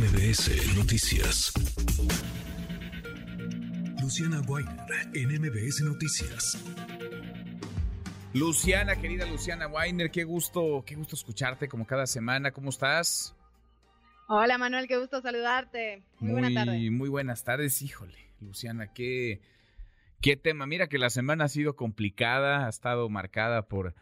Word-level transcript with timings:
MBS 0.00 0.78
Noticias. 0.78 1.52
Luciana 4.00 4.40
Weiner 4.48 4.74
en 5.12 5.42
MBS 5.42 5.82
Noticias. 5.82 6.64
Luciana, 8.32 8.96
querida 8.96 9.26
Luciana 9.26 9.66
Weiner, 9.68 10.10
qué 10.10 10.24
gusto, 10.24 10.84
qué 10.86 10.94
gusto 10.94 11.16
escucharte 11.16 11.68
como 11.68 11.86
cada 11.86 12.06
semana. 12.06 12.50
¿Cómo 12.50 12.70
estás? 12.70 13.36
Hola 14.26 14.56
Manuel, 14.56 14.88
qué 14.88 14.96
gusto 14.96 15.20
saludarte. 15.20 16.02
Muy, 16.18 16.32
buenas 16.32 16.54
tardes. 16.54 16.90
Muy 16.90 17.08
buenas 17.10 17.44
tardes, 17.44 17.82
híjole. 17.82 18.16
Luciana, 18.40 18.94
qué, 18.94 19.42
qué 20.22 20.34
tema. 20.34 20.66
Mira 20.66 20.88
que 20.88 20.96
la 20.96 21.10
semana 21.10 21.44
ha 21.44 21.48
sido 21.48 21.76
complicada, 21.76 22.64
ha 22.64 22.70
estado 22.70 23.06
marcada 23.10 23.68
por 23.68 23.94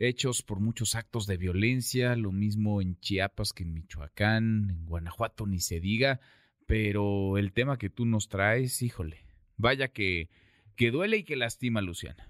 hechos, 0.00 0.42
por 0.42 0.60
muchos 0.60 0.94
actos 0.94 1.26
de 1.26 1.36
violencia, 1.36 2.16
lo 2.16 2.32
mismo 2.32 2.82
en 2.82 2.98
Chiapas 2.98 3.52
que 3.52 3.62
en 3.62 3.74
Michoacán, 3.74 4.70
en 4.70 4.86
Guanajuato 4.86 5.46
ni 5.46 5.60
se 5.60 5.78
diga, 5.78 6.20
pero 6.66 7.38
el 7.38 7.52
tema 7.52 7.78
que 7.78 7.90
tú 7.90 8.06
nos 8.06 8.28
traes, 8.28 8.82
híjole, 8.82 9.24
vaya 9.56 9.88
que, 9.88 10.30
que 10.76 10.90
duele 10.90 11.18
y 11.18 11.24
que 11.24 11.36
lastima, 11.36 11.82
Luciana. 11.82 12.28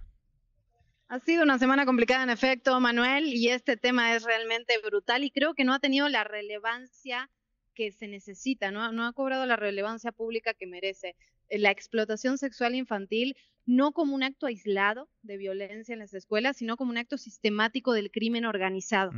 Ha 1.08 1.18
sido 1.20 1.42
una 1.42 1.58
semana 1.58 1.86
complicada 1.86 2.22
en 2.22 2.30
efecto, 2.30 2.78
Manuel, 2.80 3.26
y 3.26 3.48
este 3.48 3.76
tema 3.76 4.14
es 4.14 4.24
realmente 4.24 4.74
brutal 4.84 5.24
y 5.24 5.30
creo 5.30 5.54
que 5.54 5.64
no 5.64 5.74
ha 5.74 5.80
tenido 5.80 6.08
la 6.08 6.24
relevancia 6.24 7.30
que 7.74 7.92
se 7.92 8.08
necesita, 8.08 8.70
¿no? 8.70 8.92
no 8.92 9.06
ha 9.06 9.12
cobrado 9.12 9.46
la 9.46 9.56
relevancia 9.56 10.12
pública 10.12 10.54
que 10.54 10.66
merece. 10.66 11.16
La 11.50 11.70
explotación 11.70 12.38
sexual 12.38 12.74
infantil 12.74 13.36
no 13.66 13.92
como 13.92 14.14
un 14.14 14.22
acto 14.22 14.46
aislado 14.46 15.08
de 15.22 15.36
violencia 15.36 15.92
en 15.92 15.98
las 15.98 16.14
escuelas, 16.14 16.56
sino 16.56 16.76
como 16.76 16.90
un 16.90 16.98
acto 16.98 17.18
sistemático 17.18 17.92
del 17.92 18.10
crimen 18.10 18.44
organizado. 18.44 19.12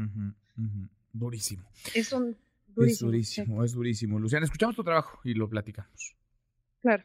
Durísimo. 1.12 1.68
Es 1.94 2.12
un 2.12 2.36
durísimo. 2.66 2.84
Es 2.86 2.98
durísimo, 3.00 3.64
es 3.64 3.72
durísimo. 3.72 4.18
Luciana, 4.18 4.44
escuchamos 4.44 4.76
tu 4.76 4.84
trabajo 4.84 5.20
y 5.24 5.34
lo 5.34 5.48
platicamos. 5.48 6.14
Claro. 6.80 7.04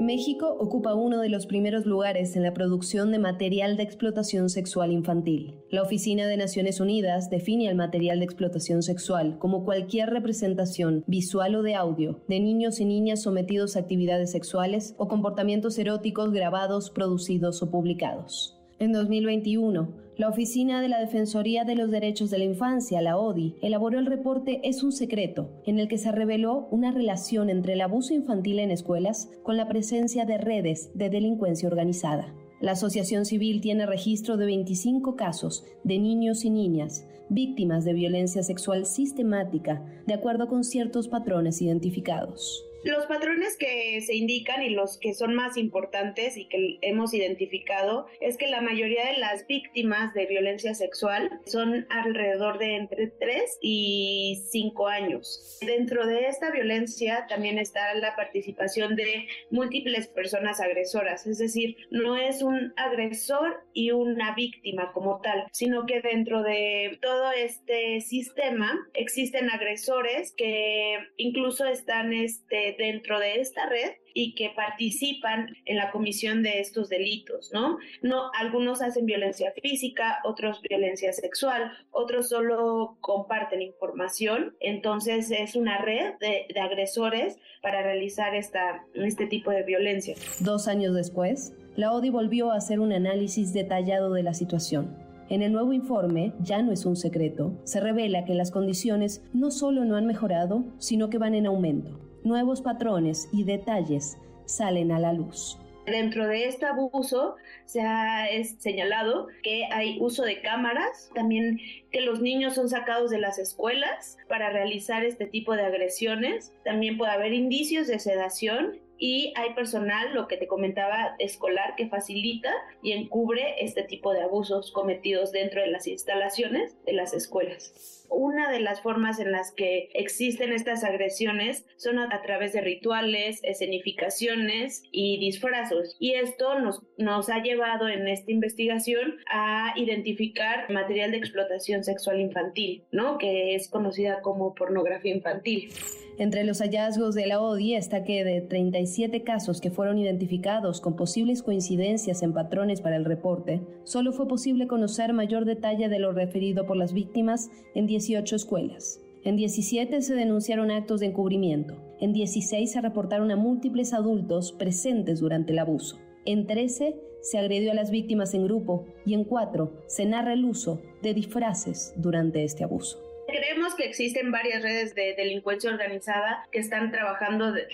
México 0.00 0.56
ocupa 0.58 0.94
uno 0.94 1.20
de 1.20 1.28
los 1.28 1.44
primeros 1.44 1.84
lugares 1.84 2.34
en 2.34 2.42
la 2.42 2.54
producción 2.54 3.12
de 3.12 3.18
material 3.18 3.76
de 3.76 3.82
explotación 3.82 4.48
sexual 4.48 4.92
infantil. 4.92 5.58
La 5.68 5.82
Oficina 5.82 6.26
de 6.26 6.38
Naciones 6.38 6.80
Unidas 6.80 7.28
define 7.28 7.68
al 7.68 7.74
material 7.74 8.18
de 8.18 8.24
explotación 8.24 8.82
sexual 8.82 9.38
como 9.38 9.62
cualquier 9.62 10.08
representación 10.08 11.04
visual 11.06 11.54
o 11.54 11.62
de 11.62 11.74
audio 11.74 12.22
de 12.28 12.40
niños 12.40 12.80
y 12.80 12.86
niñas 12.86 13.20
sometidos 13.20 13.76
a 13.76 13.80
actividades 13.80 14.30
sexuales 14.30 14.94
o 14.96 15.06
comportamientos 15.06 15.78
eróticos 15.78 16.32
grabados, 16.32 16.88
producidos 16.88 17.62
o 17.62 17.70
publicados. 17.70 18.56
En 18.78 18.92
2021, 18.92 19.90
la 20.20 20.28
Oficina 20.28 20.82
de 20.82 20.90
la 20.90 21.00
Defensoría 21.00 21.64
de 21.64 21.74
los 21.74 21.90
Derechos 21.90 22.28
de 22.28 22.36
la 22.36 22.44
Infancia, 22.44 23.00
la 23.00 23.16
ODI, 23.16 23.56
elaboró 23.62 23.98
el 23.98 24.04
reporte 24.04 24.60
Es 24.64 24.82
un 24.82 24.92
secreto, 24.92 25.48
en 25.64 25.78
el 25.78 25.88
que 25.88 25.96
se 25.96 26.12
reveló 26.12 26.68
una 26.70 26.92
relación 26.92 27.48
entre 27.48 27.72
el 27.72 27.80
abuso 27.80 28.12
infantil 28.12 28.58
en 28.58 28.70
escuelas 28.70 29.30
con 29.42 29.56
la 29.56 29.66
presencia 29.66 30.26
de 30.26 30.36
redes 30.36 30.90
de 30.92 31.08
delincuencia 31.08 31.70
organizada. 31.70 32.34
La 32.60 32.72
Asociación 32.72 33.24
Civil 33.24 33.62
tiene 33.62 33.86
registro 33.86 34.36
de 34.36 34.44
25 34.44 35.16
casos 35.16 35.64
de 35.84 35.98
niños 35.98 36.44
y 36.44 36.50
niñas 36.50 37.06
víctimas 37.30 37.86
de 37.86 37.94
violencia 37.94 38.42
sexual 38.42 38.84
sistemática, 38.84 39.82
de 40.06 40.12
acuerdo 40.12 40.48
con 40.48 40.64
ciertos 40.64 41.08
patrones 41.08 41.62
identificados. 41.62 42.69
Los 42.82 43.04
patrones 43.06 43.58
que 43.58 44.00
se 44.00 44.14
indican 44.14 44.62
y 44.62 44.70
los 44.70 44.98
que 44.98 45.12
son 45.12 45.34
más 45.34 45.58
importantes 45.58 46.38
y 46.38 46.46
que 46.46 46.78
hemos 46.80 47.12
identificado 47.12 48.06
es 48.20 48.38
que 48.38 48.46
la 48.46 48.62
mayoría 48.62 49.04
de 49.06 49.18
las 49.18 49.46
víctimas 49.46 50.14
de 50.14 50.24
violencia 50.26 50.74
sexual 50.74 51.30
son 51.44 51.86
alrededor 51.90 52.58
de 52.58 52.76
entre 52.76 53.08
3 53.08 53.58
y 53.60 54.42
5 54.50 54.88
años. 54.88 55.58
Dentro 55.60 56.06
de 56.06 56.28
esta 56.28 56.50
violencia 56.50 57.26
también 57.28 57.58
está 57.58 57.94
la 57.94 58.16
participación 58.16 58.96
de 58.96 59.26
múltiples 59.50 60.08
personas 60.08 60.60
agresoras, 60.60 61.26
es 61.26 61.38
decir, 61.38 61.76
no 61.90 62.16
es 62.16 62.42
un 62.42 62.72
agresor 62.76 63.62
y 63.74 63.90
una 63.90 64.34
víctima 64.34 64.92
como 64.92 65.20
tal, 65.20 65.44
sino 65.52 65.84
que 65.84 66.00
dentro 66.00 66.42
de 66.42 66.98
todo 67.02 67.32
este 67.32 68.00
sistema 68.00 68.78
existen 68.94 69.50
agresores 69.50 70.32
que 70.32 70.98
incluso 71.18 71.66
están 71.66 72.14
este 72.14 72.69
dentro 72.78 73.18
de 73.18 73.40
esta 73.40 73.66
red 73.66 73.92
y 74.14 74.34
que 74.34 74.50
participan 74.54 75.48
en 75.64 75.76
la 75.76 75.90
comisión 75.90 76.42
de 76.42 76.60
estos 76.60 76.88
delitos, 76.88 77.50
¿no? 77.52 77.78
No, 78.02 78.30
algunos 78.38 78.82
hacen 78.82 79.06
violencia 79.06 79.52
física, 79.62 80.18
otros 80.24 80.60
violencia 80.62 81.12
sexual, 81.12 81.72
otros 81.90 82.28
solo 82.28 82.96
comparten 83.00 83.62
información, 83.62 84.56
entonces 84.60 85.30
es 85.30 85.54
una 85.54 85.78
red 85.78 86.14
de, 86.20 86.46
de 86.52 86.60
agresores 86.60 87.38
para 87.62 87.82
realizar 87.82 88.34
esta, 88.34 88.84
este 88.94 89.26
tipo 89.26 89.50
de 89.50 89.62
violencia. 89.62 90.14
Dos 90.40 90.68
años 90.68 90.94
después, 90.94 91.52
la 91.76 91.92
ODI 91.92 92.10
volvió 92.10 92.50
a 92.50 92.56
hacer 92.56 92.80
un 92.80 92.92
análisis 92.92 93.52
detallado 93.52 94.12
de 94.12 94.22
la 94.22 94.34
situación. 94.34 94.96
En 95.28 95.42
el 95.42 95.52
nuevo 95.52 95.72
informe, 95.72 96.32
ya 96.40 96.60
no 96.60 96.72
es 96.72 96.84
un 96.84 96.96
secreto, 96.96 97.52
se 97.62 97.78
revela 97.78 98.24
que 98.24 98.34
las 98.34 98.50
condiciones 98.50 99.22
no 99.32 99.52
solo 99.52 99.84
no 99.84 99.94
han 99.94 100.06
mejorado, 100.06 100.64
sino 100.78 101.08
que 101.08 101.18
van 101.18 101.36
en 101.36 101.46
aumento 101.46 102.09
nuevos 102.24 102.62
patrones 102.62 103.28
y 103.32 103.44
detalles 103.44 104.18
salen 104.44 104.92
a 104.92 104.98
la 104.98 105.12
luz. 105.12 105.58
Dentro 105.86 106.28
de 106.28 106.46
este 106.46 106.66
abuso 106.66 107.36
se 107.64 107.80
ha 107.80 108.26
señalado 108.58 109.28
que 109.42 109.64
hay 109.72 109.98
uso 110.00 110.22
de 110.22 110.40
cámaras, 110.40 111.10
también 111.14 111.58
que 111.90 112.02
los 112.02 112.20
niños 112.20 112.54
son 112.54 112.68
sacados 112.68 113.10
de 113.10 113.18
las 113.18 113.38
escuelas 113.38 114.18
para 114.28 114.50
realizar 114.50 115.04
este 115.04 115.26
tipo 115.26 115.56
de 115.56 115.62
agresiones, 115.62 116.52
también 116.64 116.96
puede 116.98 117.12
haber 117.12 117.32
indicios 117.32 117.86
de 117.88 117.98
sedación 117.98 118.78
y 119.00 119.32
hay 119.34 119.54
personal, 119.54 120.14
lo 120.14 120.28
que 120.28 120.36
te 120.36 120.46
comentaba, 120.46 121.16
escolar 121.18 121.74
que 121.74 121.88
facilita 121.88 122.52
y 122.82 122.92
encubre 122.92 123.56
este 123.58 123.82
tipo 123.82 124.12
de 124.12 124.20
abusos 124.20 124.70
cometidos 124.72 125.32
dentro 125.32 125.62
de 125.62 125.68
las 125.68 125.86
instalaciones 125.86 126.76
de 126.84 126.92
las 126.92 127.14
escuelas. 127.14 128.06
Una 128.10 128.50
de 128.50 128.60
las 128.60 128.82
formas 128.82 129.18
en 129.18 129.32
las 129.32 129.52
que 129.52 129.88
existen 129.94 130.52
estas 130.52 130.84
agresiones 130.84 131.64
son 131.76 131.98
a, 131.98 132.22
través 132.22 132.52
de 132.52 132.60
rituales, 132.60 133.40
escenificaciones 133.42 134.82
y 134.90 135.18
disfrazos. 135.18 135.96
Y 135.98 136.14
esto 136.14 136.58
nos, 136.58 136.82
nos 136.98 137.30
ha 137.30 137.40
llevado 137.40 137.88
en 137.88 138.06
esta 138.06 138.32
investigación 138.32 139.16
a 139.32 139.72
identificar 139.76 140.70
material 140.70 141.12
de 141.12 141.18
explotación 141.18 141.84
sexual 141.84 142.20
infantil, 142.20 142.84
¿no? 142.90 143.16
Que 143.16 143.54
es 143.54 143.68
conocida 143.68 144.20
como 144.20 144.54
pornografía 144.54 145.14
infantil. 145.14 145.72
Entre 146.18 146.44
los 146.44 146.60
hallazgos 146.60 147.14
de 147.14 147.26
la 147.26 147.40
ODI 147.40 147.76
está 147.76 148.04
que 148.04 148.24
de 148.24 148.42
37 148.90 149.22
casos 149.22 149.60
que 149.60 149.70
fueron 149.70 149.98
identificados 149.98 150.80
con 150.80 150.96
posibles 150.96 151.44
coincidencias 151.44 152.22
en 152.22 152.32
patrones 152.32 152.80
para 152.80 152.96
el 152.96 153.04
reporte, 153.04 153.60
solo 153.84 154.12
fue 154.12 154.26
posible 154.26 154.66
conocer 154.66 155.12
mayor 155.12 155.44
detalle 155.44 155.88
de 155.88 156.00
lo 156.00 156.12
referido 156.12 156.66
por 156.66 156.76
las 156.76 156.92
víctimas 156.92 157.50
en 157.76 157.86
18 157.86 158.34
escuelas. 158.34 159.00
En 159.22 159.36
17 159.36 160.02
se 160.02 160.14
denunciaron 160.14 160.72
actos 160.72 160.98
de 160.98 161.06
encubrimiento. 161.06 161.76
En 162.00 162.12
16 162.12 162.72
se 162.72 162.80
reportaron 162.80 163.30
a 163.30 163.36
múltiples 163.36 163.92
adultos 163.92 164.50
presentes 164.52 165.20
durante 165.20 165.52
el 165.52 165.60
abuso. 165.60 165.98
En 166.24 166.48
13 166.48 166.96
se 167.22 167.38
agredió 167.38 167.70
a 167.70 167.74
las 167.74 167.92
víctimas 167.92 168.34
en 168.34 168.44
grupo 168.44 168.86
y 169.06 169.14
en 169.14 169.22
4 169.22 169.72
se 169.86 170.04
narra 170.04 170.32
el 170.32 170.44
uso 170.44 170.80
de 171.00 171.14
disfraces 171.14 171.94
durante 171.96 172.42
este 172.42 172.64
abuso. 172.64 173.09
Creemos 173.30 173.74
que 173.74 173.84
existen 173.84 174.32
varias 174.32 174.62
redes 174.62 174.94
de 174.94 175.14
delincuencia 175.14 175.70
organizada 175.70 176.46
que 176.50 176.58
están 176.58 176.90
trabajando 176.90 177.52
de, 177.52 177.66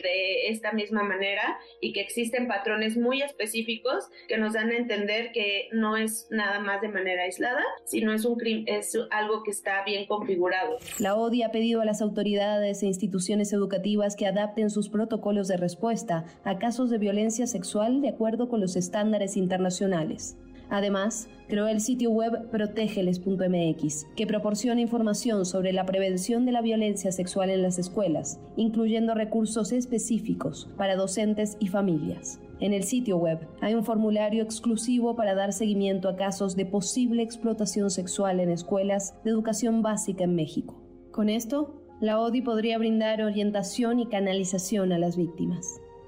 esta 0.49 0.73
misma 0.73 1.03
manera 1.03 1.59
y 1.81 1.93
que 1.93 2.01
existen 2.01 2.47
patrones 2.47 2.97
muy 2.97 3.23
específicos 3.23 4.05
que 4.29 4.39
nos 4.39 4.53
dan 4.53 4.71
a 4.71 4.77
entender 4.77 5.33
que 5.33 5.69
no 5.73 5.97
es 5.97 6.29
nada 6.31 6.61
más 6.61 6.81
de 6.81 6.89
manera 6.89 7.23
aislada, 7.23 7.63
sino 7.85 8.13
es, 8.13 8.27
es 8.67 8.99
algo 9.11 9.43
que 9.43 9.51
está 9.51 9.83
bien 9.85 10.07
configurado. 10.07 10.79
La 10.99 11.17
ODI 11.17 11.43
ha 11.43 11.51
pedido 11.51 11.81
a 11.81 11.85
las 11.85 12.03
autoridades 12.03 12.83
e 12.83 12.87
instituciones 12.87 13.53
educativas 13.53 14.17
que 14.17 14.27
adapten 14.27 14.71
sus 14.71 14.89
protocolos 14.89 15.49
de 15.49 15.57
respuesta 15.57 16.25
a 16.45 16.59
casos 16.59 16.91
de 16.91 16.99
violencia 16.99 17.47
sexual 17.47 18.01
de 18.03 18.09
acuerdo 18.09 18.49
con 18.49 18.61
los 18.61 18.77
estándares 18.77 19.37
internacionales. 19.37 20.37
Además, 20.69 21.29
creó 21.49 21.69
el 21.69 21.81
sitio 21.81 22.11
web 22.11 22.51
protegeles.mx, 22.51 24.07
que 24.17 24.27
proporciona 24.27 24.81
información 24.81 25.47
sobre 25.47 25.73
la 25.73 25.87
prevención 25.87 26.45
de 26.45 26.53
la 26.53 26.61
violencia 26.61 27.13
sexual 27.13 27.51
en 27.51 27.63
las 27.63 27.79
escuelas, 27.79 28.41
incluyendo 28.57 29.15
recursos 29.15 29.73
específicos 29.73 30.69
para 30.77 30.97
docentes 30.97 31.57
y 31.61 31.69
familias. 31.69 32.41
En 32.59 32.73
el 32.73 32.85
sitio 32.85 33.19
web 33.19 33.47
hay 33.61 33.75
un 33.75 33.85
formulario 33.85 34.43
exclusivo 34.43 35.15
para 35.15 35.35
dar 35.35 35.53
seguimiento 35.53 36.09
a 36.09 36.17
casos 36.17 36.57
de 36.57 36.67
posible 36.67 37.23
explotación 37.23 37.91
sexual 37.91 38.41
en 38.41 38.51
escuelas 38.51 39.15
de 39.25 39.31
educación 39.31 39.83
básica 39.83 40.25
en 40.25 40.35
México. 40.35 40.83
Con 41.13 41.29
esto, 41.29 41.83
la 42.01 42.19
ODI 42.19 42.43
podría 42.43 42.79
brindar 42.79 43.23
orientación 43.23 44.01
y 44.01 44.07
canalización 44.07 44.93
a 44.93 44.99
las 44.99 45.17
víctimas. 45.17 45.67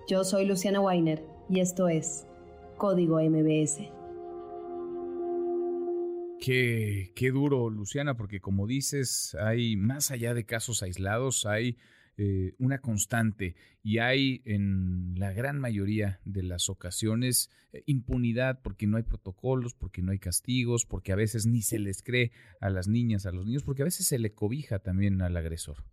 Yo 0.08 0.24
soy 0.24 0.46
Luciana 0.46 0.80
Weiner 0.80 1.22
y 1.50 1.60
esto 1.60 1.88
es 1.88 2.26
Código 2.76 3.20
MBS. 3.20 3.97
Qué, 6.48 7.12
qué 7.14 7.30
duro, 7.30 7.68
Luciana, 7.68 8.16
porque 8.16 8.40
como 8.40 8.66
dices, 8.66 9.36
hay 9.38 9.76
más 9.76 10.10
allá 10.10 10.32
de 10.32 10.46
casos 10.46 10.82
aislados, 10.82 11.44
hay 11.44 11.76
eh, 12.16 12.54
una 12.56 12.78
constante 12.78 13.54
y 13.82 13.98
hay 13.98 14.40
en 14.46 15.12
la 15.18 15.34
gran 15.34 15.58
mayoría 15.58 16.22
de 16.24 16.42
las 16.42 16.70
ocasiones 16.70 17.50
eh, 17.74 17.82
impunidad 17.84 18.62
porque 18.62 18.86
no 18.86 18.96
hay 18.96 19.02
protocolos, 19.02 19.74
porque 19.74 20.00
no 20.00 20.10
hay 20.10 20.18
castigos, 20.18 20.86
porque 20.86 21.12
a 21.12 21.16
veces 21.16 21.44
ni 21.44 21.60
se 21.60 21.78
les 21.78 22.02
cree 22.02 22.32
a 22.62 22.70
las 22.70 22.88
niñas, 22.88 23.26
a 23.26 23.32
los 23.32 23.44
niños, 23.44 23.62
porque 23.62 23.82
a 23.82 23.84
veces 23.84 24.06
se 24.06 24.18
le 24.18 24.32
cobija 24.32 24.78
también 24.78 25.20
al 25.20 25.36
agresor. 25.36 25.84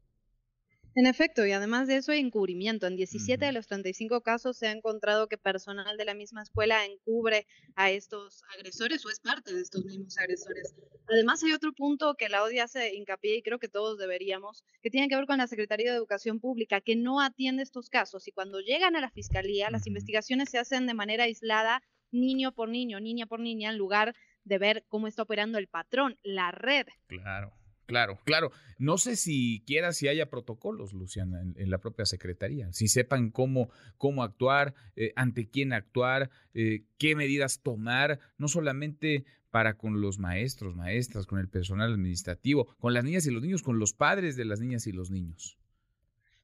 En 0.98 1.08
efecto, 1.08 1.46
y 1.46 1.52
además 1.52 1.88
de 1.90 1.98
eso 1.98 2.14
hay 2.14 2.20
encubrimiento. 2.20 2.88
En 2.88 2.96
17 2.96 3.46
de 3.46 3.52
los 3.52 3.68
35 3.68 4.22
casos 4.22 4.56
se 4.56 4.68
ha 4.68 4.72
encontrado 4.72 5.28
que 5.28 5.38
personal 5.38 5.98
de 5.98 6.06
la 6.06 6.14
misma 6.14 6.42
escuela 6.42 6.86
encubre 6.86 7.46
a 7.76 7.92
estos 7.92 8.44
agresores 8.56 9.06
o 9.06 9.10
es 9.10 9.20
parte 9.20 9.54
de 9.54 9.62
estos 9.62 9.84
mismos 9.84 10.18
agresores. 10.18 10.74
Además 11.10 11.44
hay 11.44 11.52
otro 11.52 11.74
punto 11.74 12.16
que 12.16 12.30
la 12.30 12.44
ODI 12.44 12.60
hace 12.60 12.96
hincapié 12.96 13.36
y 13.36 13.42
creo 13.42 13.60
que 13.60 13.68
todos 13.68 13.98
deberíamos, 13.98 14.64
que 14.82 14.90
tiene 14.90 15.10
que 15.10 15.18
ver 15.18 15.26
con 15.26 15.38
la 15.38 15.48
Secretaría 15.48 15.92
de 15.92 15.98
Educación 15.98 16.40
Pública, 16.40 16.80
que 16.80 16.96
no 16.96 17.20
atiende 17.20 17.64
estos 17.64 17.90
casos 17.90 18.26
y 18.30 18.32
cuando 18.32 18.62
llegan 18.62 18.96
a 18.96 19.02
la 19.02 19.12
Fiscalía 19.12 19.70
las 19.70 19.88
investigaciones 19.88 20.50
se 20.50 20.60
hacen 20.60 20.88
de 20.88 20.94
manera 20.94 21.26
aislada, 21.26 21.84
niño 22.12 22.54
por 22.54 22.70
niño, 22.70 23.02
niña 23.02 23.26
por 23.26 23.42
niña, 23.42 23.70
en 23.70 23.78
lugar 23.78 24.16
de 24.46 24.58
ver 24.60 24.86
cómo 24.88 25.08
está 25.08 25.24
operando 25.24 25.58
el 25.58 25.68
patrón, 25.68 26.18
la 26.24 26.52
red. 26.52 26.88
Claro. 27.08 27.52
Claro, 27.86 28.20
claro. 28.26 28.52
No 28.78 28.98
sé 28.98 29.16
si 29.16 29.64
quiera 29.66 29.94
si 29.94 30.08
haya 30.08 30.30
protocolos, 30.30 30.94
Luciana, 30.94 31.42
en, 31.42 31.70
la 31.70 31.78
propia 31.78 32.06
Secretaría, 32.06 32.72
si 32.74 32.88
sepan 32.88 33.30
cómo, 33.30 33.70
cómo 33.98 34.24
actuar, 34.24 34.74
eh, 34.96 35.14
ante 35.16 35.50
quién 35.50 35.72
actuar, 35.72 36.30
eh, 36.54 36.84
qué 36.98 37.16
medidas 37.16 37.62
tomar, 37.62 38.20
no 38.38 38.48
solamente 38.48 39.26
para 39.52 39.78
con 39.78 40.02
los 40.02 40.20
maestros, 40.20 40.76
maestras, 40.76 41.28
con 41.28 41.40
el 41.40 41.48
personal 41.48 41.94
administrativo, 41.94 42.76
con 42.80 42.94
las 42.94 43.04
niñas 43.04 43.26
y 43.28 43.32
los 43.32 43.42
niños, 43.42 43.64
con 43.64 43.80
los 43.80 43.94
padres 43.94 44.36
de 44.36 44.46
las 44.46 44.60
niñas 44.60 44.88
y 44.88 44.92
los 44.92 45.12
niños. 45.12 45.58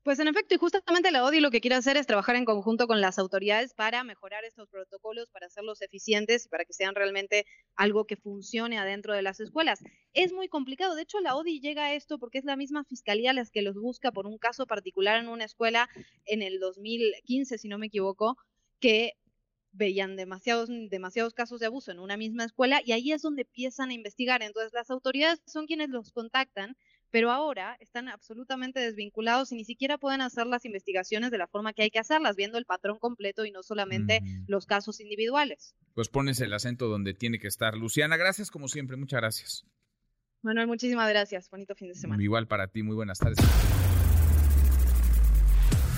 Pues 0.05 0.17
en 0.17 0.27
efecto, 0.27 0.55
y 0.55 0.57
justamente 0.57 1.11
la 1.11 1.23
ODI 1.23 1.41
lo 1.41 1.51
que 1.51 1.61
quiere 1.61 1.75
hacer 1.75 1.95
es 1.95 2.07
trabajar 2.07 2.35
en 2.35 2.43
conjunto 2.43 2.87
con 2.87 3.01
las 3.01 3.19
autoridades 3.19 3.75
para 3.75 4.03
mejorar 4.03 4.43
estos 4.43 4.67
protocolos, 4.67 5.29
para 5.29 5.45
hacerlos 5.45 5.79
eficientes 5.83 6.45
y 6.47 6.49
para 6.49 6.65
que 6.65 6.73
sean 6.73 6.95
realmente 6.95 7.45
algo 7.75 8.05
que 8.05 8.15
funcione 8.17 8.79
adentro 8.79 9.13
de 9.13 9.21
las 9.21 9.39
escuelas. 9.39 9.79
Es 10.13 10.33
muy 10.33 10.47
complicado, 10.47 10.95
de 10.95 11.03
hecho 11.03 11.19
la 11.19 11.35
ODI 11.35 11.59
llega 11.59 11.85
a 11.85 11.93
esto 11.93 12.17
porque 12.17 12.39
es 12.39 12.45
la 12.45 12.55
misma 12.55 12.83
fiscalía 12.83 13.31
la 13.33 13.45
que 13.45 13.61
los 13.61 13.75
busca 13.75 14.11
por 14.11 14.25
un 14.25 14.39
caso 14.39 14.65
particular 14.65 15.19
en 15.19 15.27
una 15.29 15.45
escuela 15.45 15.87
en 16.25 16.41
el 16.41 16.59
2015, 16.59 17.59
si 17.59 17.67
no 17.67 17.77
me 17.77 17.85
equivoco, 17.87 18.37
que 18.79 19.13
veían 19.71 20.15
demasiados, 20.15 20.69
demasiados 20.89 21.33
casos 21.33 21.59
de 21.59 21.67
abuso 21.67 21.91
en 21.91 21.99
una 21.99 22.17
misma 22.17 22.45
escuela 22.45 22.81
y 22.83 22.91
ahí 22.93 23.11
es 23.11 23.21
donde 23.21 23.43
empiezan 23.43 23.89
a 23.91 23.93
investigar. 23.93 24.41
Entonces 24.43 24.73
las 24.73 24.89
autoridades 24.89 25.41
son 25.45 25.65
quienes 25.67 25.89
los 25.89 26.11
contactan 26.11 26.75
pero 27.11 27.31
ahora 27.31 27.77
están 27.79 28.07
absolutamente 28.07 28.79
desvinculados 28.79 29.51
y 29.51 29.55
ni 29.55 29.65
siquiera 29.65 29.97
pueden 29.97 30.21
hacer 30.21 30.47
las 30.47 30.65
investigaciones 30.65 31.29
de 31.29 31.37
la 31.37 31.47
forma 31.47 31.73
que 31.73 31.83
hay 31.83 31.91
que 31.91 31.99
hacerlas, 31.99 32.35
viendo 32.35 32.57
el 32.57 32.65
patrón 32.65 32.97
completo 32.97 33.45
y 33.45 33.51
no 33.51 33.61
solamente 33.63 34.21
los 34.47 34.65
casos 34.65 34.99
individuales. 34.99 35.75
Pues 35.93 36.07
pones 36.07 36.39
el 36.39 36.53
acento 36.53 36.87
donde 36.87 37.13
tiene 37.13 37.37
que 37.37 37.47
estar. 37.47 37.75
Luciana, 37.75 38.17
gracias 38.17 38.49
como 38.49 38.67
siempre, 38.67 38.97
muchas 38.97 39.19
gracias. 39.19 39.65
Manuel, 40.41 40.67
muchísimas 40.67 41.07
gracias. 41.09 41.49
Bonito 41.49 41.75
fin 41.75 41.89
de 41.89 41.95
semana. 41.95 42.23
Igual 42.23 42.47
para 42.47 42.67
ti, 42.67 42.81
muy 42.81 42.95
buenas 42.95 43.19
tardes. 43.19 43.37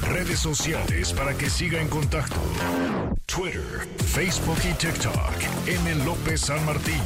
Redes 0.01 0.39
sociales 0.39 1.13
para 1.13 1.37
que 1.37 1.49
siga 1.49 1.81
en 1.81 1.87
contacto: 1.87 2.35
Twitter, 3.25 3.87
Facebook 3.97 4.57
y 4.69 4.73
TikTok. 4.73 5.67
M. 5.67 6.05
López 6.05 6.41
San 6.41 6.63
Martín. 6.65 7.01